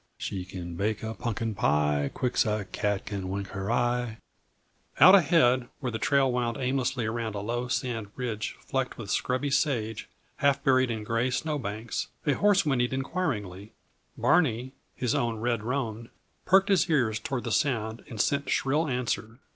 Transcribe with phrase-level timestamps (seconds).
[0.17, 4.17] She can make a punkin pie Quick's a cat can wink her eye"
[4.99, 9.51] Out ahead, where the trail wound aimlessly around a low sand ridge flecked with scrubby
[9.51, 13.73] sage half buried in gray snowbanks, a horse whinnied inquiringly;
[14.17, 16.09] Barney, his own red roan,
[16.45, 19.37] perked his ears toward the sound and sent shrill answer.